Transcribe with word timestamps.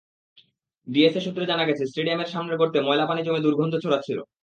DSA 0.87 1.21
সূত্রে 1.25 1.45
জানা 1.45 1.63
গেছে, 1.69 1.83
স্টেডিয়ামের 1.85 2.31
সামনের 2.33 2.59
গর্তে 2.61 2.79
ময়লা 2.81 3.05
পানি 3.07 3.21
জমে 3.23 3.43
দুর্গন্ধ 3.45 3.73
ছড়াচ্ছিল। 3.83 4.19